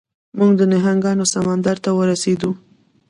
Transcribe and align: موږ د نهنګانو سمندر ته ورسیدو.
موږ 0.37 0.51
د 0.57 0.61
نهنګانو 0.71 1.25
سمندر 1.33 1.77
ته 1.85 1.89
ورسیدو. 1.99 2.49